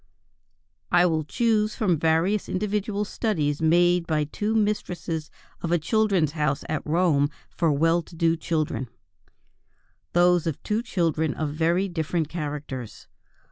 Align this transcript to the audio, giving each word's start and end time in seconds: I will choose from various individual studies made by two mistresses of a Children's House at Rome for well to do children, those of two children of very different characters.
I 0.91 1.05
will 1.05 1.23
choose 1.23 1.75
from 1.75 1.99
various 1.99 2.49
individual 2.49 3.05
studies 3.05 3.61
made 3.61 4.07
by 4.07 4.23
two 4.23 4.55
mistresses 4.55 5.29
of 5.61 5.71
a 5.71 5.77
Children's 5.77 6.31
House 6.31 6.63
at 6.67 6.81
Rome 6.87 7.29
for 7.51 7.71
well 7.71 8.01
to 8.01 8.15
do 8.15 8.35
children, 8.35 8.89
those 10.13 10.47
of 10.47 10.63
two 10.63 10.81
children 10.81 11.35
of 11.35 11.49
very 11.53 11.87
different 11.87 12.29
characters. 12.29 13.07